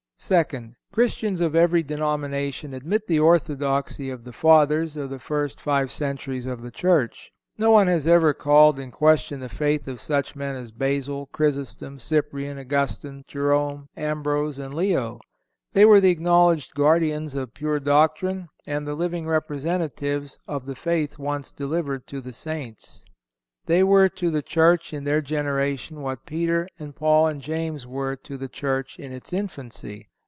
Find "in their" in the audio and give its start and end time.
24.93-25.21